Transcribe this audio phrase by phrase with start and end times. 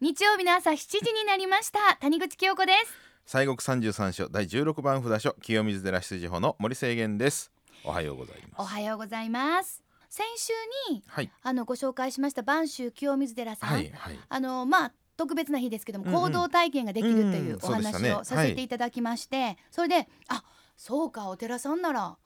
[0.00, 1.78] 日曜日の朝7時になりました。
[2.00, 2.94] 谷口清子です。
[3.26, 7.52] 西国三十三所第十六番札所清水寺出自法の森清源です。
[7.84, 8.52] おはようございます。
[8.60, 9.84] おはようございます。
[10.08, 10.54] 先週
[10.90, 11.30] にはい。
[11.42, 14.18] あのご紹介しました播州清水寺さん、はいはい。
[14.26, 16.22] あのまあ特別な日ですけども、うんうん。
[16.22, 18.68] 行動体験ができるといううんお話をさせてい。
[18.68, 20.42] ただきまして、それであ
[20.78, 22.16] そうかお寺さんなら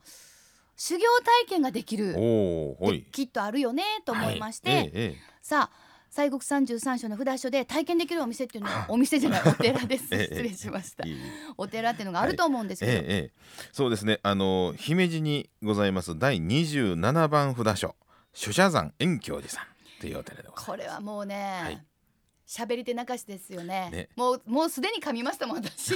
[0.77, 1.01] 修行
[1.43, 2.15] 体験ができる。
[3.11, 4.77] きっとあるよねと思いまして、はい。
[4.77, 5.15] えええ。
[5.41, 10.05] さあ西国三十三所の札所で体験できるお店っていうのはお店じゃない お寺です。
[10.11, 11.03] ええ失礼しました。
[11.05, 11.17] えいい
[11.57, 13.31] お寺っていうのがあると思うんですけど、ええええ。
[13.73, 14.21] そうですね。
[14.23, 17.95] あの姫路にございます第二十七番札所
[18.33, 19.65] 諸社山遠教寺さん
[19.99, 20.65] というお寺でございます。
[20.67, 21.85] これはもうはねい。
[22.47, 23.89] 喋、り手泣かしですよね。
[23.91, 24.09] ね。
[24.15, 25.95] もうもうすでに噛みましたもん私。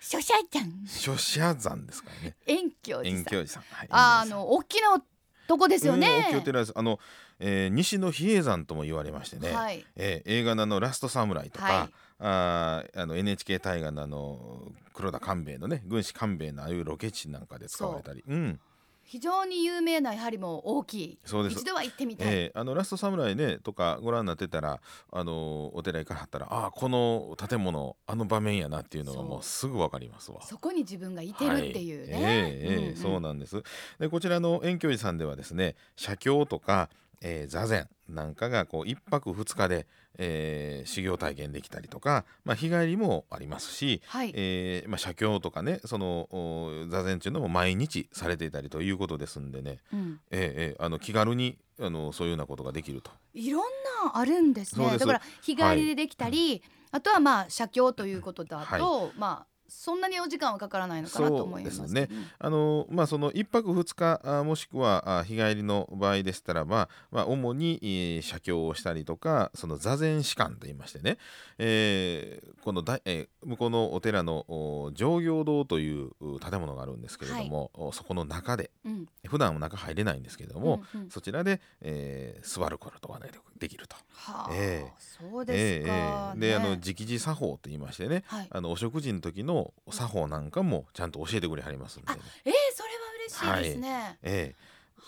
[0.00, 2.36] 書写ちゃん諸社山ですからね。
[2.46, 3.24] 遠京寺遠さん。
[3.24, 3.62] 教寺さん。
[3.68, 3.88] はい。
[3.90, 5.02] ああの大きな
[5.48, 6.72] とこですようん大きいおね、寺です。
[6.76, 7.00] あの、
[7.40, 9.84] えー西の比叡山とも言われましてね、はい。
[9.96, 11.88] えー映画のラストサムライとか、はい。
[12.20, 18.22] あーあの NHK 大河のあの黒田官兵衛のね軍師官兵衛のああいうロケ地なんかで使われたり。
[18.28, 18.60] うん
[19.08, 21.18] 非常に有名なやはりもう大きい。
[21.24, 21.60] そうです。
[21.60, 30.42] 一度は行ってみたい、えーあのラストサムライねとかご覧になってたらあのお寺行かはったらああこの建物あの場面やなっていうのがもうすぐわかりますわ。
[30.42, 32.22] そこに自分がいてるっていうね、はい。
[32.22, 32.96] ええええんん。
[32.96, 33.62] そうなんです。
[33.98, 36.90] でこちらの遠距離さんではですね写経とか、
[37.20, 39.86] えー座禅なんかがこう一泊二日で、
[40.18, 53.10] えー修行体験できたりとか、まあ、日帰りもありますし、はい、えーまあ、写経とかねそのお座禅っていうのも毎日されていたりということですんでね、うん、えーえーあの気軽にあのそういうようなことができると。
[53.34, 53.62] いろん
[54.04, 54.98] なあるんですね。
[54.98, 71.18] だから日帰りでできたり、あとはまあ写経ということだと、まあそんなにお時間はかからないのかなと思いますそうですあのまあその一泊二日あもしくはあ日帰りの場合でしたらば、まあ、主に、えー写経をしたりとかその座禅士館といいましてね、
[71.58, 79.06] えーこのだ、えー向こうのお寺のお上行堂というう建物があるんですけれども、おそこの中でうん。
[79.26, 81.10] 普段は中入れないんですけれども、うんうん。
[81.10, 83.20] そちらで、えー座ることが
[83.58, 83.96] できると。
[84.12, 84.92] はあ、ええ。
[84.98, 86.80] そうですか、えーえーであのね。
[86.84, 88.24] 直事作法と言いましてね。
[88.26, 89.57] はい、あのお食事の時の
[89.90, 92.18] 作法なんかもちゃんと教えてくれはりますんでね。
[92.44, 94.54] えー、それは嬉しいですね、ええ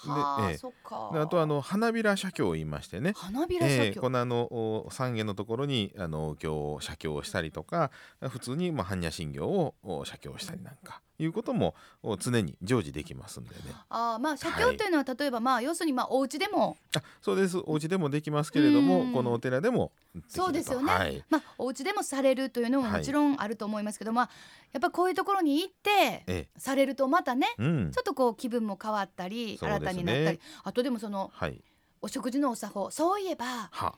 [0.06, 7.90] ー、でええそっかであとあの花びら写経を言いましてね、花びら写経、えーこのあのお三軒のところにあの経を写経をしたりとか
[8.20, 13.56] 普通にまあ般若心経をお写経したりなんかいうこともお常に常時できますんでね。
[13.88, 16.76] あーまあ写経っていうのは例えばまあ要するにまあお家でも。
[16.96, 17.58] あそうです。
[17.64, 19.12] お家でもできますけれどもうん。
[19.12, 19.92] このお寺でも
[20.28, 20.92] そうですよね。
[20.92, 21.24] はい。
[21.28, 24.30] まあお家でもされるというのももちろんあると思いますけど、まあ
[24.72, 27.90] やっぱこういうところに行ってえされるとまたねえうん。
[27.92, 29.58] ちょっとこう気分も変わったり、ね。
[29.60, 31.60] 新たになったりあとでもそのはい。
[32.02, 33.94] お食事のお作法そういえばは。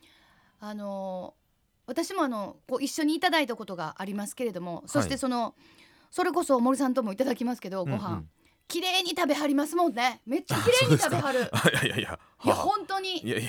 [0.61, 1.35] あの
[1.87, 5.55] 私もあのこう一緒にいただいたことがありますけれども、そしてその
[6.13, 8.15] それこそ森さんともいただきますけどご飯、うん。
[8.19, 8.29] うん
[8.69, 10.23] 綺麗に食べはりますもんね。
[10.25, 11.51] めっちゃ綺麗に食べはる。
[11.53, 12.65] あいやいやいやいやはあ。
[12.65, 13.19] 本当に。
[13.19, 13.49] いやいや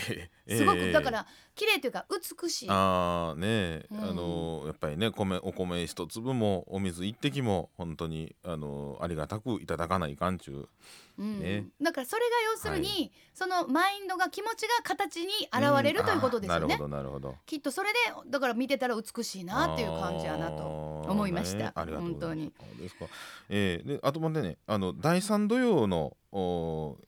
[0.57, 0.91] すごええ。
[0.91, 2.69] くだから綺麗というか美しい。
[2.69, 4.03] ああねえ、うん。
[4.03, 10.69] あのやっぱりね米お米一粒もお水一滴も本当にあのありがたくいただかないかんちゅう。
[11.17, 11.39] うん。
[11.39, 11.65] ね。
[11.81, 16.67] だからそれが要するに、はそのマインドが気持ちが形に現れるということですよね。
[16.67, 17.35] なるほどなるほど。
[17.45, 17.99] きっとそれで
[18.29, 21.71] だから見てたら美しいなっていう感じやなとと思いました。
[21.75, 22.29] ありがとうございます。
[22.29, 22.53] 本当に。
[22.59, 23.05] そうですか、
[23.49, 24.57] えー、であとまでね。
[24.65, 26.17] あの第三土曜のお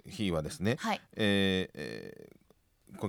[0.08, 2.36] 日はですね、はい、えーえー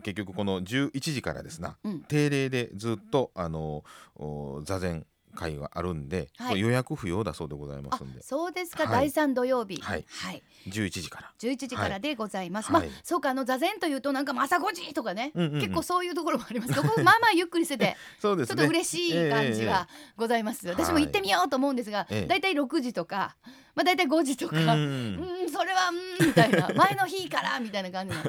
[0.01, 3.85] 結局この11時からですなうん、定例でずっとあの
[4.17, 6.61] お座禅会があるんで、はい。
[6.61, 8.23] 予約不要だそうでございまあすんで。
[8.23, 8.93] そうですか、はい。
[8.93, 9.81] 第三土曜日。
[9.81, 10.05] はい。
[10.09, 11.33] はい、11時から。
[11.39, 12.89] 11時からでございます、はい。
[12.89, 15.61] まあそうかあの座禅というとなんか朝5時とかね、うんうんうん。
[15.61, 18.57] 結構そういうところもありますまあまあゆっくりしてて そうですね。
[18.57, 22.27] ちょっと嬉しい感じがございます、ええ私も行ってみようと思うんですが、ええ。
[22.27, 23.37] だいたい6時とか
[23.77, 26.71] まあだいたい5時とか、ううんん、それはうんみたいな。
[26.75, 28.23] 前の日からみたいな感じの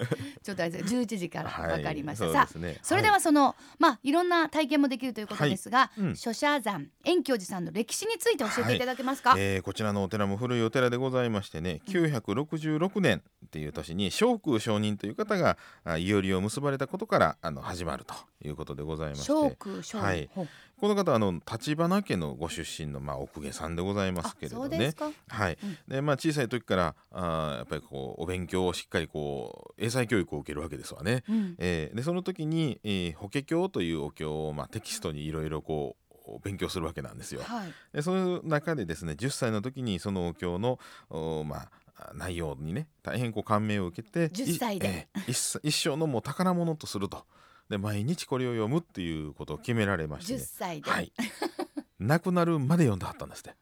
[0.44, 1.72] ちょっとあれです11時からはい。
[1.72, 6.02] わかりました、さあねそれではその、まあいろんな体験もできるということですが、い。
[6.02, 6.16] うん。
[6.18, 8.80] 諸社山遠教寺さんの歴史について教えてい。
[8.80, 18.14] ただけますか、えーこちらのお寺も古いお寺でございましてね966年っていう年に正空上人という方があいよりを結ばれたことからあの始まると
[18.46, 19.32] いうことでございまして。
[19.32, 20.30] 小空小はい。
[20.80, 24.94] この方はあの立花家のご出身の、まあ、奥下さんでございまあすけれどね。
[25.28, 25.58] はい。
[25.64, 25.78] うん。
[25.88, 31.24] でまあ、小さい時からあーやっぱりこうお勉強をしっかりこう英才教育を受けるわけですわね。
[31.30, 31.56] うん。
[31.58, 36.07] えーでその時に、えー法華経というお経を、まあ、テキストにいろいろこう
[36.44, 37.42] 勉強するわけなんですよ。
[37.44, 37.74] はい。
[37.94, 40.80] でその中でですね10歳の時にそのお経の
[41.10, 44.88] おまあ内容にね大変こう感銘を受けて10歳で。
[44.88, 47.26] いえー一一生のもう宝物とすると。
[47.70, 51.12] で毎日これを読むっていうことを決められまして、10歳で、はい、
[52.00, 53.56] 亡くなるまで読んだはったんですって。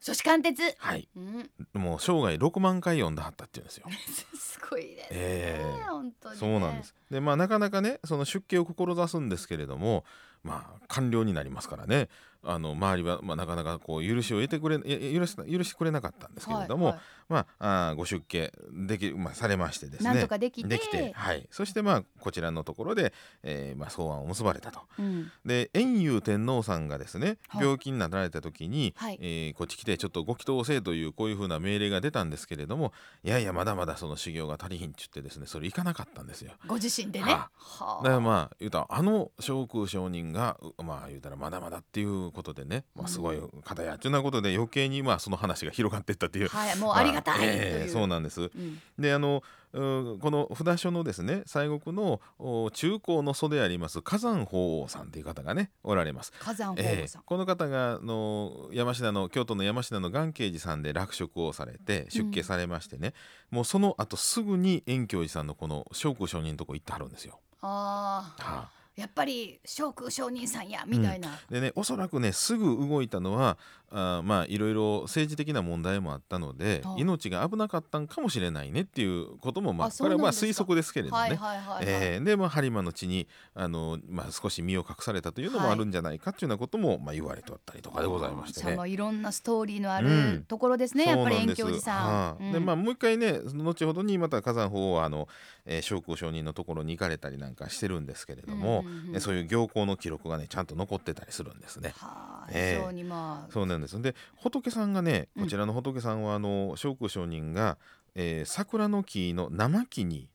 [0.00, 1.08] 書士貫徹、はい。
[1.16, 3.86] うん、もう生涯6万回読んだはったっていうんですよ。
[4.38, 5.82] すごいですね、ええ。
[5.88, 6.94] 本当に、ね、そうなんです。
[7.10, 10.04] でまあなかなかねその出家を志すんですけれども
[10.42, 12.08] まあ官僚になりますからね。
[12.48, 17.02] あの周りは、まあ、なかなかこう許しを得てくれ許し許してくれなかったんですけれども、はいはい。
[17.28, 20.10] まああーご出家でき、まあ、されましてですね。
[20.10, 20.68] なんとかできて。
[20.68, 23.12] できて、はい、そしてまあこちらのところで、
[23.42, 24.80] えーまあ、草案を結ばれたと。
[24.96, 27.62] うん、で円融天皇さんがですねはい。
[27.64, 29.18] 病気になられた時に、はい。
[29.20, 32.92] えーこっち来てちょっとご祈祷せえというこういうふうな命令が出たんですけれども
[33.24, 36.52] いやいやまだまだその修行が足りひんっちゅってですねそれ行かなかったんですよ。
[36.66, 37.32] ご自身でね。
[37.32, 46.48] ははだからまあ言うたらあの将空上人がうまあ言うたらまだまだっていうことでね、まあ、すごい方やっていうようなことで余計にまあその話が広がっていったっていう。
[46.48, 48.42] はいもうありがたいという、まあええそうなんです。
[48.42, 49.42] うんであの
[49.72, 56.32] うこの札所のですね西国のお中高の祖であります火山法皇さんという方がねおられます。
[56.38, 63.12] 火山法ええ皇さん、この方があの山科の京都の山科の元慶寺さんで落職をされて出家されましてね、
[63.50, 67.40] もうその後すぐに遠教寺さんのこの聖空上人のとこ行ってはるんですよ。
[67.60, 73.58] ああはあやっぱり聖空上人さんやみたいな、でねおそらくねすぐ動いたのは
[73.90, 76.96] あーまあいろいろ政治的な問題もあったのではあ。
[76.98, 82.20] 命が危なかったんかもしれないねっていうこともまあこれはまあ推測ですけれどね。
[82.20, 88.76] でまあ播磨の地にあの、まあ、少し身を隠されたというのもはいあるんじゃないかっていうようなことも、まあ、言われておったりとかでございましてね。
[88.88, 90.44] いろんなストーリーのあるうん。
[90.44, 91.56] ところですね、やっぱり遠そうなんです。
[91.62, 92.52] 教寺さん。
[92.52, 95.28] でまあもう一回ね後ほどにまた火山法はあの、
[95.64, 101.94] えー、聖空上人のところに行かれたりなんかしてるんですけれども、うんうんうんえそういう行幸の記録がねちゃんと残ってたりするんですね。
[101.96, 104.00] はあ、ええ非常にまあ、そうなんです。
[104.00, 105.42] で仏さんがねうん。
[105.44, 107.78] こちらの仏さんはあの聖空上人が、
[108.14, 110.28] えー桜の木の生木に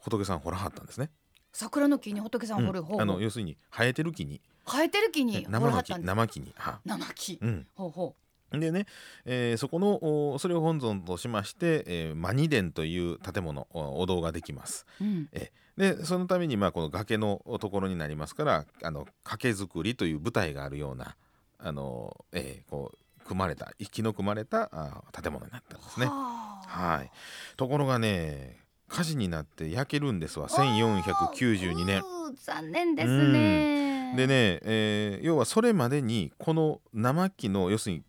[0.00, 1.10] 仏さん掘らはったんですね。
[1.52, 4.40] 桜の木に仏さん掘るうんあの要するに生えてる木に。
[4.66, 6.52] 生えてる木に掘生の木らはったんです生木に。
[6.56, 6.80] は。
[6.84, 8.16] 生木、うん、ほうほ
[8.52, 8.86] でね、
[9.24, 14.86] えーそこのおそれを本尊としまして、えー、マニ殿という建物おお堂ができます。
[15.00, 15.28] う、うん、
[15.76, 21.16] でそのためにまあこの崖のところになりますからあの掛作りという舞台があるような
[21.58, 26.06] あの、えーこう組まれた木の組まれたあ建物になったんですね。
[26.06, 27.10] はい、
[27.56, 32.02] ところがね火事になって焼けるんですわ1492年。
[32.44, 34.14] 残念ですね。
[34.16, 38.02] でね、えー要はそれまでにこの生木の要するに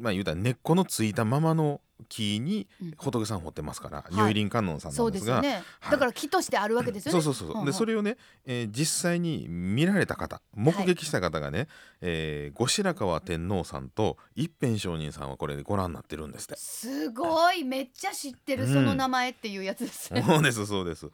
[0.00, 2.94] まあ言うたら根っこのついたままの木にうん。
[2.96, 4.14] 仏さん掘ってますから、い。
[4.14, 5.92] 如意輪観音さんなそんでが、うですすよね、はい。
[5.92, 7.22] だから木としてあるわけですよね。
[7.22, 7.66] そうそうそう、んん。
[7.66, 11.68] でそれをね、えー実際に見られた方目撃した方がね、
[12.00, 16.56] えー後白河天皇さんと一辺上人さんはこれご覧になってるんですって。
[16.56, 17.64] すごい。
[17.64, 18.72] めっちゃ知ってるうん。
[18.72, 20.22] その名前っていうやつですね。
[20.22, 21.10] そうですそうです。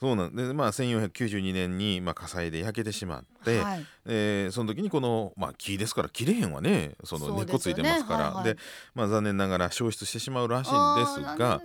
[0.00, 6.92] そうなんでまあ1492年に、まあ、火災で焼けてしまって、はい、えーその時にこの、まあ、木ですから切れへんわね。
[7.04, 8.42] その根っこついてますから。
[8.42, 8.56] で
[8.94, 11.60] まあ、残念ながら消失してしまうらしいんですが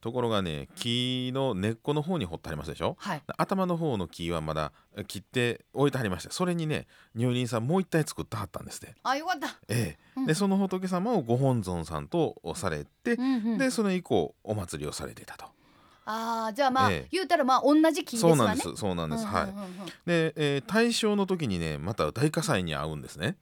[0.00, 2.96] ところがね木の根っこの方に掘ってありますでしょ？
[2.98, 9.48] はい、頭の方の木はまだえ切って置いてありましたそれにね如意輪さんもう一体作ってはったんですって、あよかった。
[9.68, 10.20] ええ。
[10.20, 10.26] うん。
[10.26, 15.53] でその仏様をご本尊さんとされて、うんうんでそれ以降お祭りをされていたと。
[16.06, 17.08] ああじゃあまあ、ええ。
[17.10, 18.36] 言うたらまあ同じ木ですわね。
[18.36, 20.08] そうなんですそうなんです、はい。
[20.08, 23.36] で、えー大正の時にねまた大火災に遭うんですね。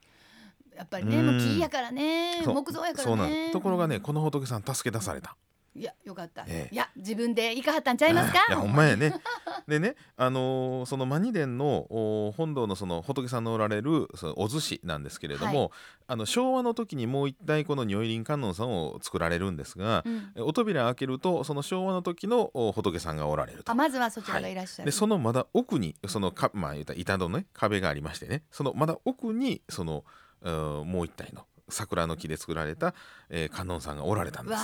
[0.76, 1.26] やっぱりね、うん。
[1.26, 3.50] もう木やからね木造やからね。
[3.52, 4.02] ところがねうん。
[4.02, 5.36] この仏さん助け出された、
[5.74, 8.40] いやよかった、ええいや自分で行かはったんちゃいますか？
[8.48, 9.14] いやほんまやね
[9.66, 15.72] でねあのーそのマニ殿のお本堂のその仏さんのおられるそのお寿司なんですけれども、
[16.06, 23.74] あの昭和の時にもう一体この如意輪観音さんを作られるんですが、うんお扉開けるとその昭和の時のお仏さんがおられるとあ。
[23.74, 24.86] まずはそちらがいらっしゃる。
[24.86, 30.04] でそのまだ奥にそのか、まあ、言った板のね壁がありましてねそのまだ奥にその
[30.42, 30.52] うん
[30.86, 32.94] もう一体の桜の木で作られた、
[33.30, 34.62] えー観音さんがおられたんです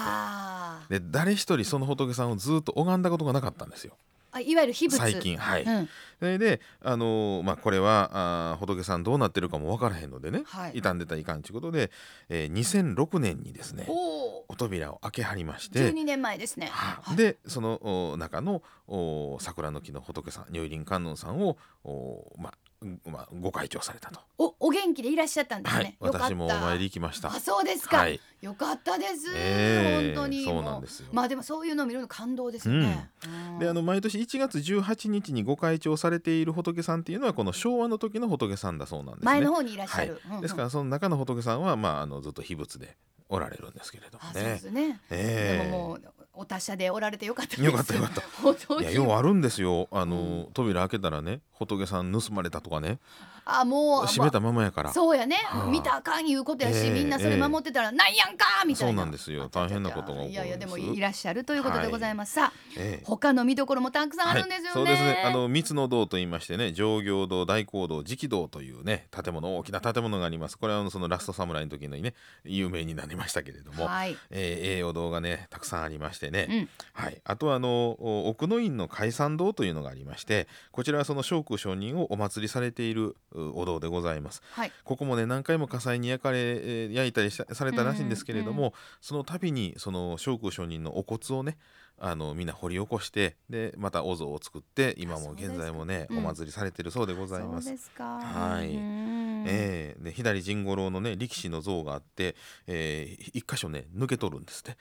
[0.89, 3.97] で誰一人その仏さんをずっと拝んだことがなかったんですよ。
[4.31, 4.99] あいわゆる秘仏。
[4.99, 5.89] 最近はい、うん。
[6.19, 8.11] それであのーまあこれは
[8.53, 10.73] あー仏さんどうなってるかも分からへんのでね、はい。
[10.75, 11.91] 傷んでたらいかんということで、
[12.29, 16.69] えー2006年にですねお扉を開けはりまして12年前ですね。
[16.71, 17.17] ははい。
[17.17, 22.68] でそのお中のお桜の木の仏さん如意輪観音さんをお、まあうん
[23.07, 25.97] まあ、ご開帳されたと、おお元気でいらっしゃったんですはいね。
[26.01, 27.99] よかった私もお参り行きましたあそうですか。
[27.99, 29.33] はいよかったです。
[29.35, 33.11] ええ本当にそうなんですよもまあでもそういうのを見るの感動ですよね。
[33.27, 39.25] うんであの毎年1月18日にご開帳されている仏さんっていうのはこの昭和の時の仏さんだそうなんですね。
[39.25, 40.21] 前の方にいらっしゃる。
[40.25, 42.97] うんうんですからその中の仏さんは、まあ、あのずっと秘仏で
[43.29, 44.59] おられるんですけれどもあそうでね。
[44.59, 45.01] すね。
[45.11, 46.03] ええでももう
[46.39, 47.65] お達者でおられてよかったです。
[47.65, 48.23] よかったよかった。
[48.81, 49.89] いやようあるんですよ。
[49.91, 50.53] あの、うん。
[50.55, 53.01] 扉開けたらね仏さん盗まれたとかね
[53.49, 54.93] あもう閉めたままやから。
[54.93, 55.71] そうやね、はあ。
[55.71, 58.93] 見たらあかんいうことやし、ええみんなそれ守ってたら、なんやんかみたいな。
[58.93, 59.49] そうなんですよ。
[59.49, 63.05] 大変なことがいやいやでもいらっしゃるということでございます、さあええ。
[63.05, 65.23] 他の見どころもたくさんあるんですよね、そうですね。
[65.25, 70.59] あの三つの堂と言いましてね上行堂大講堂直堂というね建物大きな建物があります。
[70.59, 72.15] これはそのラストサムライの時にね
[72.45, 76.69] 有名になりましたけれども、はい、えー栄養堂がねたくさんありましてね、うん。
[76.93, 84.43] はい、あとはあのお奥の院の海山堂というのがありましてこちらはその聖空上人をお祭りされているうお堂でございます。
[84.53, 91.57] はい、ここもね何回も火災に焼かれ、えー焼いたりされたらしいんですけれども、うんその度にその聖空上人のお骨をね
[91.99, 96.21] あのみんな掘り起こしてでまたお像を作って今も現在もねそうん。
[96.21, 97.67] お祭りされてるそうでございます。
[97.67, 97.77] そう。
[97.77, 98.05] ですか。
[98.05, 98.69] はい。
[98.69, 99.45] うん。
[99.47, 104.77] ええで左陣五郎のね力士の像があって、えー、一箇所ね抜け取るんですって、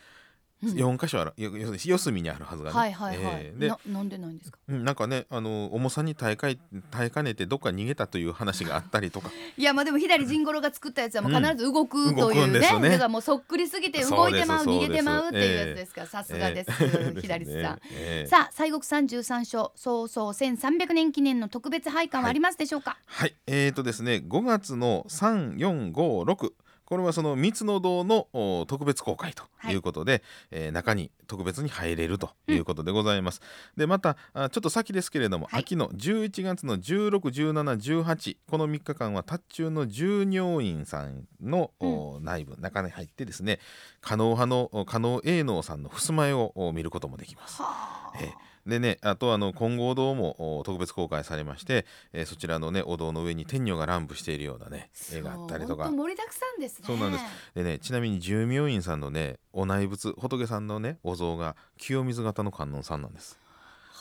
[0.64, 0.76] うん。
[0.76, 1.34] 四箇所ある。
[1.38, 4.58] よ要するに四隅にあるはずがね、はいはいはい、えーでななんでないんですか？
[4.68, 6.58] うんなんかねあの重さに耐えかえ
[6.92, 9.30] 耐えかねてどっか逃げたという話があったりとか。
[9.58, 11.44] いやまあでも左陣五郎が作ったやつはもううん。
[11.44, 12.90] 必ず動くというね,、んですよね。
[12.90, 15.94] だからもうそっくりすぎて動いてまう逃げてまうっていうやつそうです。
[15.94, 26.52] からさすがです、えー 左さん、 えーさあ西国三十三所総総1300年記念の特別拝観はありますでしょうか、はいえーとですね5月の3456
[26.88, 29.76] これはその三つの堂のお特別公開とい。
[29.76, 33.42] うことで、えー中に特別に入れるということでございます。
[33.76, 35.62] でまたあちょっと先ですけれども、はい。
[35.62, 43.60] 秋の11月の161718この3日間は達中の従業員さんの、お内部中に入ってですね
[44.00, 47.62] 加納派のお加納栄能さんの襖絵をお見ることもできます。
[47.62, 48.14] はあ。
[48.22, 55.90] えーでねあとあの金剛堂もお特別公開されまして、えーそちらのねお堂の上に天女が乱舞しているようなね絵があったりとか。
[55.90, 56.86] 盛りだくさんですね。
[56.86, 57.24] そうなんです。
[57.56, 63.40] でねちなみに従明院さんのねお内仏仏さんのねお像が清水型の観音さんなんです。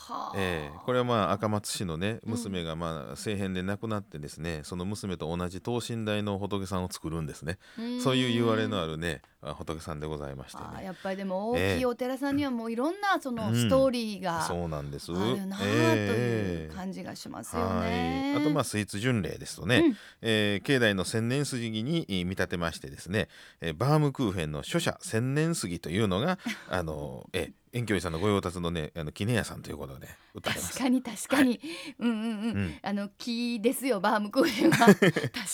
[0.08, 0.34] はあ。
[0.36, 7.58] えーこれはまあ赤松市のね娘がまあ政変で亡くなってですね、その娘と同じ等身大の仏さんを作るんですね。
[8.02, 10.64] そういう言われのあるねあ仏さんでございましてね。
[10.74, 11.74] あーやっぱりでも大え。
[11.74, 13.54] えきいお寺さんにはもういろんなそのうん。
[13.54, 15.10] ストーリーがあそうなんです。
[15.12, 18.32] るなあという感じがしますよね。
[18.34, 19.96] はい、あとまあスイーツ巡礼ですとね、うん。
[20.22, 23.28] えー境内の千年杉にえー見立てましてですね、
[23.60, 26.38] えーバームクーヘンの書写千年杉というのが
[26.70, 30.72] あの、えー、遠距離さんのご用達のねあの杵屋さんということで歌ってます。
[30.72, 31.60] 確かに確かに、
[31.98, 32.74] うんうんうん、うん。
[32.82, 34.86] あの木ですよバームクーヘンは。
[34.96, 35.00] 確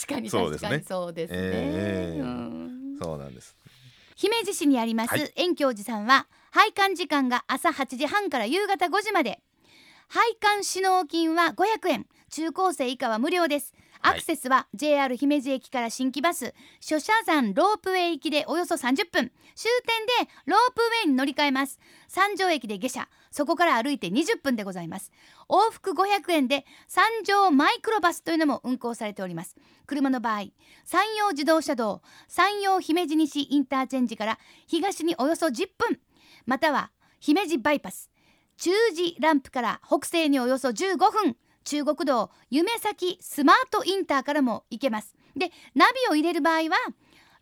[0.08, 0.68] かにそうですね。
[0.68, 1.38] 確かにそうですね。
[1.42, 2.20] ええ。
[2.20, 2.98] うん。
[3.00, 3.56] そうなんです。
[4.16, 5.32] 姫路市にあります、はい。
[5.36, 9.40] 遠京寺さんは拝観時間が朝8時半から夕方5時まで。
[10.08, 12.06] 拝観指導金は500円。
[12.30, 13.74] 中高生以下は無料です。
[14.00, 14.12] はい。
[14.12, 16.54] アクセスは JR 姫路駅から新規バス。
[16.80, 19.32] 諸社山ロープウェイ行きでおよそ30分。
[19.54, 21.78] 終点でロープウェイに乗り換えます。
[22.08, 22.88] 三条駅で下。
[22.90, 25.10] 車そこから歩いて20分でございます。
[25.48, 29.56] 往復500円で三条マイクロバスというのも運行されております。
[29.86, 30.44] 車の場合
[30.84, 35.98] 山陽自動車道山陽姫路西インターチェンジから東におよそ10分
[36.46, 38.10] または姫路バイパス
[38.58, 45.16] 中寺ランプから北西におよそ15分中国道夢咲スマートインターからも行けます。
[45.36, 46.76] でナビを入れる場合は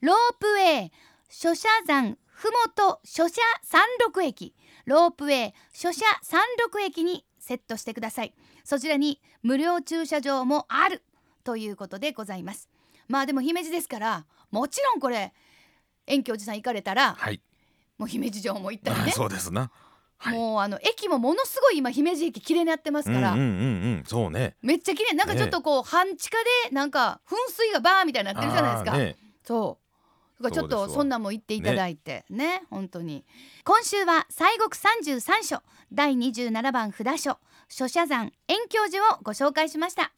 [0.01, 0.93] ロープウェイ
[1.29, 4.55] 諸社山ふもと諸社山麓駅
[4.91, 8.35] ロープウェイ諸社山麓駅にセットしてください。
[8.65, 11.05] そちらに無料駐車場もある
[11.45, 12.69] ということでございます。
[13.07, 15.33] まあでも姫路ですからもちろんこれ
[16.07, 17.41] 遠京寺さん行かれたらはい、
[17.99, 19.13] もう姫路城も行ったりね。
[19.15, 19.71] そうですな。
[20.19, 20.37] はい。
[20.37, 23.57] もうあの駅もものすごい今姫路駅綺麗になってますから、うんうんうんう
[24.01, 24.57] ん、そうね。
[24.61, 25.15] めっちゃ綺麗。
[25.15, 26.37] なんかちょっとこう、半地下
[26.69, 29.17] でなんか噴水がバーみたいになってるじゃないですか、ね。
[29.45, 29.90] そう
[30.51, 32.63] ちょっとそんなんも行っていただいてね。
[32.71, 33.25] 本当に。
[33.65, 40.13] 今週は西国三十三所第27番札所諸社山遠教寺をご紹介しました